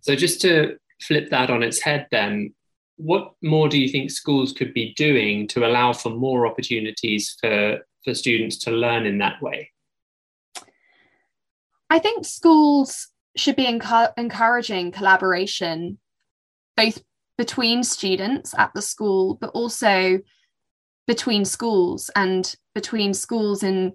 So 0.00 0.16
just 0.16 0.40
to 0.42 0.76
flip 1.02 1.30
that 1.30 1.50
on 1.50 1.62
its 1.62 1.80
head 1.80 2.06
then, 2.10 2.54
what 2.96 3.32
more 3.42 3.68
do 3.68 3.78
you 3.78 3.88
think 3.88 4.10
schools 4.10 4.52
could 4.52 4.74
be 4.74 4.92
doing 4.94 5.48
to 5.48 5.66
allow 5.66 5.92
for 5.92 6.10
more 6.10 6.46
opportunities 6.46 7.36
for, 7.40 7.78
for 8.04 8.14
students 8.14 8.58
to 8.58 8.70
learn 8.70 9.06
in 9.06 9.18
that 9.18 9.40
way? 9.40 9.70
I 11.88 11.98
think 11.98 12.24
schools 12.24 13.08
should 13.36 13.56
be 13.56 13.64
encu- 13.64 14.12
encouraging 14.16 14.92
collaboration 14.92 15.98
both 16.76 17.02
between 17.40 17.82
students 17.82 18.54
at 18.58 18.70
the 18.74 18.82
school, 18.82 19.38
but 19.40 19.48
also 19.54 20.20
between 21.06 21.46
schools 21.46 22.10
and 22.14 22.54
between 22.74 23.14
schools 23.14 23.62
in 23.62 23.94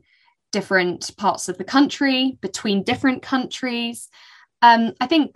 different 0.52 1.16
parts 1.16 1.48
of 1.48 1.56
the 1.60 1.64
country, 1.64 2.40
between 2.42 2.82
different 2.82 3.22
countries. 3.22 4.10
Um, 4.64 4.94
I 5.00 5.06
think 5.06 5.36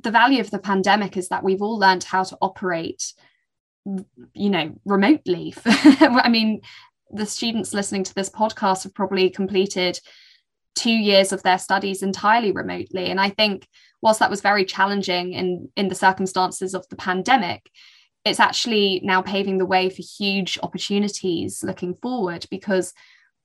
the 0.00 0.12
value 0.12 0.38
of 0.38 0.52
the 0.52 0.60
pandemic 0.60 1.16
is 1.16 1.30
that 1.30 1.42
we've 1.42 1.62
all 1.62 1.80
learned 1.80 2.04
how 2.04 2.22
to 2.22 2.38
operate, 2.40 3.12
you 4.34 4.50
know, 4.50 4.78
remotely. 4.84 5.52
I 5.66 6.28
mean, 6.28 6.60
the 7.10 7.26
students 7.26 7.74
listening 7.74 8.04
to 8.04 8.14
this 8.14 8.30
podcast 8.30 8.84
have 8.84 8.94
probably 8.94 9.30
completed 9.30 9.98
two 10.76 10.92
years 10.92 11.32
of 11.32 11.42
their 11.42 11.58
studies 11.58 12.04
entirely 12.04 12.52
remotely. 12.52 13.06
And 13.10 13.20
I 13.20 13.30
think 13.30 13.66
whilst 14.02 14.20
that 14.20 14.30
was 14.30 14.40
very 14.40 14.64
challenging 14.64 15.32
in 15.32 15.68
in 15.76 15.88
the 15.88 15.94
circumstances 15.94 16.74
of 16.74 16.86
the 16.88 16.96
pandemic 16.96 17.70
it's 18.24 18.40
actually 18.40 19.00
now 19.02 19.20
paving 19.20 19.58
the 19.58 19.66
way 19.66 19.90
for 19.90 20.02
huge 20.02 20.58
opportunities 20.62 21.64
looking 21.64 21.94
forward 21.94 22.46
because 22.50 22.92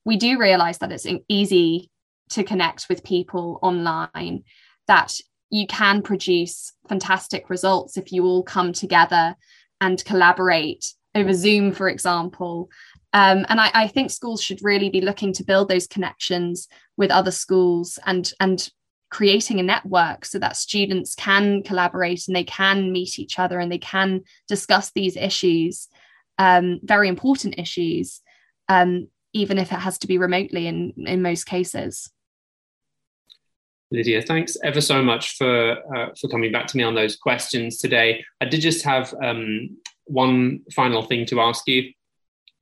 we 0.04 0.16
do 0.16 0.38
realize 0.38 0.78
that 0.78 0.92
it's 0.92 1.06
easy 1.28 1.90
to 2.30 2.44
connect 2.44 2.88
with 2.88 3.04
people 3.04 3.58
online 3.62 4.44
that 4.86 5.14
you 5.50 5.66
can 5.66 6.02
produce 6.02 6.72
fantastic 6.88 7.48
results 7.50 7.96
if 7.96 8.12
you 8.12 8.24
all 8.24 8.42
come 8.42 8.72
together 8.72 9.34
and 9.80 10.04
collaborate 10.04 10.94
over 11.14 11.32
zoom 11.32 11.72
for 11.72 11.88
example. 11.88 12.70
Um, 13.14 13.46
and 13.48 13.58
I, 13.58 13.70
I, 13.72 13.88
think 13.88 14.10
schools 14.10 14.42
should 14.42 14.62
really 14.62 14.90
be 14.90 15.00
looking 15.00 15.32
to 15.32 15.44
build 15.44 15.70
those 15.70 15.86
connections 15.86 16.68
with 16.98 17.10
other 17.10 17.30
schools 17.30 17.98
and 18.04 18.30
and 18.38 18.68
creating 19.10 19.58
a 19.58 19.62
network 19.62 20.24
so 20.24 20.38
that 20.38 20.56
students 20.56 21.14
can 21.14 21.62
collaborate 21.62 22.26
and 22.26 22.36
they 22.36 22.44
can 22.44 22.92
meet 22.92 23.18
each 23.18 23.38
other 23.38 23.58
and 23.58 23.72
they 23.72 23.78
can 23.78 24.22
discuss 24.48 24.90
these 24.90 25.16
issues, 25.16 25.88
um, 26.38 26.80
very 26.82 27.08
important 27.08 27.58
issues, 27.58 28.20
um, 28.68 29.08
even 29.32 29.58
if 29.58 29.72
it 29.72 29.78
has 29.78 29.98
to 29.98 30.06
be 30.06 30.18
remotely 30.18 30.66
in, 30.66 30.92
in 30.98 31.22
most 31.22 31.44
cases. 31.44 32.10
Lydia, 33.90 34.20
thanks 34.20 34.56
ever 34.62 34.82
so 34.82 35.02
much 35.02 35.36
for 35.36 35.96
uh, 35.96 36.10
for 36.20 36.28
coming 36.28 36.52
back 36.52 36.66
to 36.66 36.76
me 36.76 36.82
on 36.82 36.94
those 36.94 37.16
questions 37.16 37.78
today. 37.78 38.22
I 38.40 38.44
did 38.44 38.60
just 38.60 38.84
have 38.84 39.14
um, 39.22 39.78
one 40.04 40.60
final 40.74 41.02
thing 41.02 41.24
to 41.26 41.40
ask 41.40 41.66
you. 41.66 41.92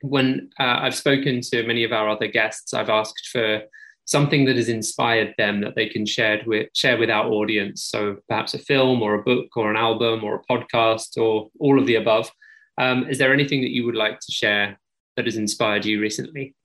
When 0.01 0.51
uh, 0.57 0.79
I've 0.81 0.95
spoken 0.95 1.41
to 1.41 1.67
many 1.67 1.83
of 1.83 1.91
our 1.91 2.07
other 2.07 2.27
guests, 2.27 2.73
I've 2.73 2.89
asked 2.89 3.27
for 3.31 3.63
something 4.07 4.45
that 4.45 4.55
has 4.55 4.69
inspired 4.69 5.35
them 5.37 5.59
that 5.61 5.75
they 5.75 5.87
can 5.87 6.05
share 6.05 6.41
with 6.45 6.69
share 6.73 6.97
with 6.97 7.09
our 7.09 7.27
audience. 7.27 7.83
So 7.83 8.17
perhaps 8.27 8.53
a 8.53 8.59
film 8.59 9.01
or 9.01 9.15
a 9.15 9.23
book 9.23 9.55
or 9.55 9.69
an 9.69 9.75
album 9.75 10.23
or 10.23 10.35
a 10.35 10.51
podcast 10.51 11.21
or 11.21 11.49
all 11.59 11.77
of 11.77 11.85
the 11.85 11.95
above. 11.95 12.31
Um, 12.79 13.07
is 13.09 13.17
there 13.17 13.33
anything 13.33 13.61
that 13.61 13.71
you 13.71 13.85
would 13.85 13.95
like 13.95 14.19
to 14.19 14.31
share 14.31 14.79
that 15.15 15.25
has 15.25 15.35
inspired 15.35 15.85
you 15.85 15.99
recently? 15.99 16.55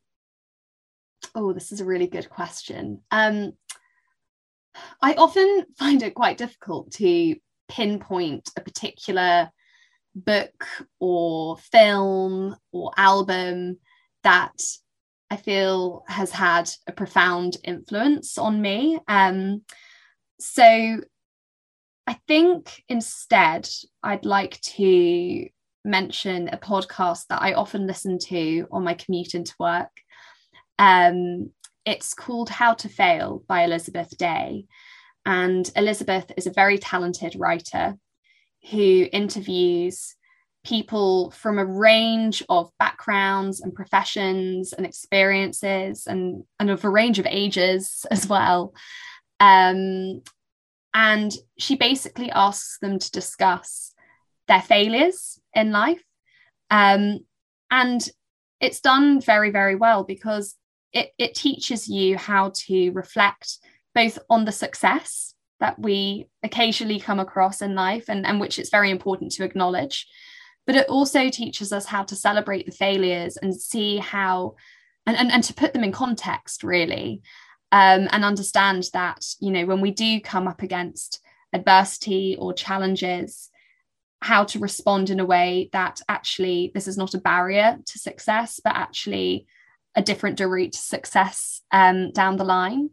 Oh, 1.34 1.52
this 1.52 1.72
is 1.72 1.80
a 1.80 1.84
really 1.84 2.06
good 2.06 2.30
question. 2.30 3.00
Um, 3.10 3.52
I 5.00 5.14
often 5.14 5.66
find 5.78 6.02
it 6.02 6.14
quite 6.14 6.38
difficult 6.38 6.92
to 6.92 7.36
pinpoint 7.68 8.50
a 8.56 8.60
particular 8.60 9.50
book 10.14 10.66
or 11.00 11.56
film 11.56 12.54
or 12.70 12.92
album 12.96 13.78
that 14.22 14.62
I 15.32 15.36
feel 15.36 16.04
has 16.08 16.30
had 16.30 16.68
a 16.86 16.92
profound 16.92 17.56
influence 17.64 18.36
on 18.36 18.60
me. 18.60 18.98
Um, 19.08 19.62
so 20.38 21.00
I 22.06 22.18
think 22.28 22.84
instead 22.86 23.66
I'd 24.02 24.26
like 24.26 24.60
to 24.60 25.48
mention 25.86 26.48
a 26.48 26.58
podcast 26.58 27.28
that 27.28 27.40
I 27.40 27.54
often 27.54 27.86
listen 27.86 28.18
to 28.26 28.66
on 28.70 28.84
my 28.84 28.92
commute 28.92 29.34
into 29.34 29.54
work. 29.58 29.88
Um, 30.78 31.50
it's 31.86 32.12
called 32.12 32.50
How 32.50 32.74
to 32.74 32.90
Fail 32.90 33.42
by 33.48 33.62
Elizabeth 33.62 34.14
Day. 34.18 34.66
And 35.24 35.70
Elizabeth 35.74 36.30
is 36.36 36.46
a 36.46 36.52
very 36.52 36.76
talented 36.76 37.36
writer 37.38 37.94
who 38.70 39.08
interviews 39.10 40.14
people 40.64 41.30
from 41.32 41.58
a 41.58 41.64
range 41.64 42.42
of 42.48 42.70
backgrounds 42.78 43.60
and 43.60 43.74
professions 43.74 44.72
and 44.72 44.86
experiences 44.86 46.06
and, 46.06 46.44
and 46.60 46.70
of 46.70 46.84
a 46.84 46.90
range 46.90 47.18
of 47.18 47.26
ages 47.28 48.06
as 48.10 48.26
well. 48.26 48.74
Um, 49.40 50.22
and 50.94 51.32
she 51.58 51.74
basically 51.76 52.30
asks 52.30 52.78
them 52.78 52.98
to 52.98 53.10
discuss 53.10 53.92
their 54.46 54.60
failures 54.60 55.40
in 55.54 55.72
life. 55.72 56.02
Um, 56.70 57.20
and 57.70 58.06
it's 58.60 58.80
done 58.80 59.20
very, 59.20 59.50
very 59.50 59.74
well 59.74 60.04
because 60.04 60.54
it, 60.92 61.10
it 61.18 61.34
teaches 61.34 61.88
you 61.88 62.16
how 62.16 62.52
to 62.54 62.90
reflect 62.90 63.58
both 63.94 64.18
on 64.30 64.44
the 64.44 64.52
success 64.52 65.34
that 65.60 65.78
we 65.78 66.28
occasionally 66.42 67.00
come 67.00 67.20
across 67.20 67.62
in 67.62 67.74
life 67.74 68.04
and, 68.08 68.26
and 68.26 68.40
which 68.40 68.58
it's 68.58 68.70
very 68.70 68.90
important 68.90 69.32
to 69.32 69.44
acknowledge 69.44 70.06
but 70.66 70.76
it 70.76 70.88
also 70.88 71.28
teaches 71.28 71.72
us 71.72 71.86
how 71.86 72.02
to 72.04 72.16
celebrate 72.16 72.66
the 72.66 72.72
failures 72.72 73.36
and 73.36 73.54
see 73.54 73.98
how 73.98 74.54
and, 75.06 75.16
and, 75.16 75.32
and 75.32 75.44
to 75.44 75.54
put 75.54 75.72
them 75.72 75.84
in 75.84 75.92
context 75.92 76.62
really 76.62 77.22
um, 77.72 78.08
and 78.12 78.24
understand 78.24 78.88
that 78.92 79.24
you 79.40 79.50
know 79.50 79.66
when 79.66 79.80
we 79.80 79.90
do 79.90 80.20
come 80.20 80.46
up 80.46 80.62
against 80.62 81.20
adversity 81.52 82.36
or 82.38 82.52
challenges 82.52 83.50
how 84.20 84.44
to 84.44 84.60
respond 84.60 85.10
in 85.10 85.18
a 85.18 85.24
way 85.24 85.68
that 85.72 86.00
actually 86.08 86.70
this 86.74 86.86
is 86.86 86.96
not 86.96 87.14
a 87.14 87.18
barrier 87.18 87.78
to 87.84 87.98
success 87.98 88.60
but 88.62 88.76
actually 88.76 89.46
a 89.94 90.02
different 90.02 90.40
route 90.40 90.72
to 90.72 90.78
success 90.78 91.60
um, 91.70 92.10
down 92.12 92.36
the 92.36 92.44
line. 92.44 92.90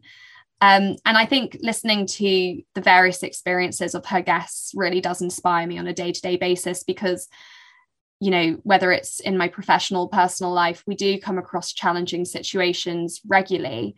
Um, 0.62 0.96
and 1.06 1.16
I 1.16 1.24
think 1.24 1.56
listening 1.62 2.06
to 2.06 2.60
the 2.74 2.80
various 2.82 3.22
experiences 3.22 3.94
of 3.94 4.04
her 4.06 4.20
guests 4.20 4.72
really 4.74 5.00
does 5.00 5.22
inspire 5.22 5.66
me 5.66 5.78
on 5.78 5.86
a 5.86 5.94
day 5.94 6.12
to 6.12 6.20
day 6.20 6.36
basis 6.36 6.84
because 6.84 7.28
you 8.20 8.30
know, 8.30 8.60
whether 8.62 8.92
it's 8.92 9.20
in 9.20 9.38
my 9.38 9.48
professional, 9.48 10.08
personal 10.08 10.52
life, 10.52 10.84
we 10.86 10.94
do 10.94 11.18
come 11.18 11.38
across 11.38 11.72
challenging 11.72 12.26
situations 12.26 13.20
regularly. 13.26 13.96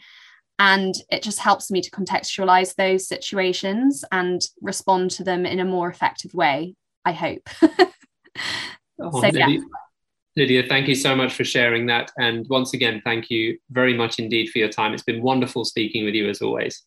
And 0.60 0.94
it 1.10 1.22
just 1.22 1.40
helps 1.40 1.72
me 1.72 1.80
to 1.80 1.90
contextualize 1.90 2.76
those 2.76 3.08
situations 3.08 4.04
and 4.12 4.40
respond 4.60 5.10
to 5.12 5.24
them 5.24 5.44
in 5.44 5.58
a 5.58 5.64
more 5.64 5.90
effective 5.90 6.34
way, 6.34 6.76
I 7.04 7.12
hope. 7.12 7.48
oh, 9.00 9.20
so, 9.20 9.26
yeah. 9.32 9.56
Lydia, 10.36 10.62
thank 10.68 10.86
you 10.86 10.94
so 10.94 11.16
much 11.16 11.34
for 11.34 11.44
sharing 11.44 11.86
that. 11.86 12.12
And 12.16 12.46
once 12.48 12.74
again, 12.74 13.02
thank 13.04 13.28
you 13.28 13.58
very 13.70 13.92
much 13.92 14.20
indeed 14.20 14.50
for 14.50 14.58
your 14.58 14.68
time. 14.68 14.94
It's 14.94 15.02
been 15.02 15.20
wonderful 15.20 15.64
speaking 15.64 16.04
with 16.04 16.14
you 16.14 16.28
as 16.28 16.40
always. 16.40 16.84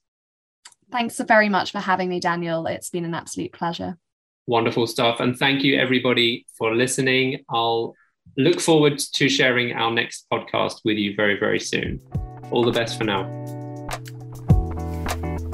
Thanks 0.89 1.19
very 1.19 1.49
much 1.49 1.71
for 1.71 1.79
having 1.79 2.07
me, 2.07 2.21
Daniel. 2.21 2.65
It's 2.67 2.89
been 2.89 3.05
an 3.05 3.13
absolute 3.13 3.51
pleasure. 3.51 3.97
Wonderful 4.47 4.88
stuff. 4.88 5.19
And 5.19 5.38
thank 5.38 5.63
you, 5.63 5.77
everybody, 5.77 6.45
for 6.58 6.75
listening. 6.75 7.43
I'll 7.49 7.95
look 8.38 8.60
forward 8.60 8.99
to 8.99 9.29
sharing 9.29 9.73
our 9.73 9.91
next 9.91 10.27
podcast 10.31 10.81
with 10.86 10.97
you 10.97 11.15
very, 11.15 11.39
very 11.39 11.60
soon. 11.60 11.99
All 12.51 12.63
the 12.63 12.71
best 12.71 12.97
for 12.97 13.05
now. 13.05 13.23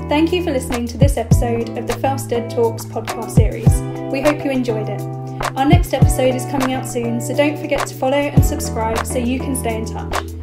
Thank 0.09 0.33
you 0.33 0.43
for 0.43 0.51
listening 0.51 0.87
to 0.87 0.97
this 0.97 1.15
episode 1.15 1.77
of 1.77 1.87
the 1.87 1.93
Felsted 1.93 2.49
Talks 2.49 2.83
podcast 2.83 3.31
series. 3.31 3.81
We 4.11 4.21
hope 4.21 4.43
you 4.43 4.51
enjoyed 4.51 4.89
it. 4.89 5.01
Our 5.55 5.65
next 5.65 5.93
episode 5.93 6.35
is 6.35 6.45
coming 6.47 6.73
out 6.73 6.85
soon, 6.85 7.21
so 7.21 7.33
don't 7.33 7.57
forget 7.57 7.87
to 7.87 7.95
follow 7.95 8.17
and 8.17 8.43
subscribe 8.43 9.05
so 9.05 9.19
you 9.19 9.39
can 9.39 9.55
stay 9.55 9.77
in 9.77 9.85
touch. 9.85 10.40